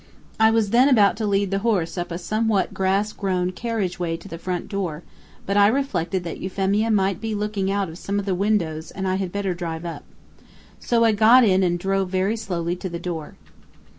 I 0.39 0.49
was 0.49 0.71
then 0.71 0.89
about 0.89 1.15
to 1.17 1.27
lead 1.27 1.51
the 1.51 1.59
horse 1.59 1.95
up 1.95 2.09
a 2.09 2.17
somewhat 2.17 2.73
grass 2.73 3.13
grown 3.13 3.51
carriage 3.51 3.99
way 3.99 4.17
to 4.17 4.27
the 4.27 4.39
front 4.39 4.67
door, 4.67 5.03
but 5.45 5.57
I 5.57 5.67
reflected 5.67 6.23
that 6.23 6.39
Euphemia 6.39 6.89
might 6.89 7.21
be 7.21 7.35
looking 7.35 7.69
out 7.69 7.87
of 7.87 7.99
some 7.99 8.17
of 8.17 8.25
the 8.25 8.33
windows 8.33 8.89
and 8.89 9.07
I 9.07 9.13
had 9.17 9.31
better 9.31 9.53
drive 9.53 9.85
up. 9.85 10.03
So 10.79 11.03
I 11.03 11.11
got 11.11 11.43
in 11.43 11.61
and 11.61 11.77
drove 11.77 12.09
very 12.09 12.35
slowly 12.35 12.75
to 12.77 12.89
the 12.89 12.97
door. 12.97 13.35